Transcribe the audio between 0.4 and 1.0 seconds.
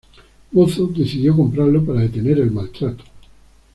Mozo